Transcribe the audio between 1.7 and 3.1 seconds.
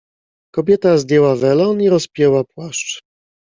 i rozpięła płaszcz."